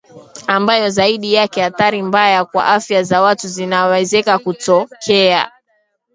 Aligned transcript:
ambayo 0.47 0.89
zaidi 0.89 1.33
yake 1.33 1.63
athari 1.63 2.01
mbaya 2.03 2.45
kwa 2.45 2.65
afya 2.65 3.03
za 3.03 3.21
watu 3.21 3.47
zinawezeka 3.47 4.39
kutokea 4.39 5.51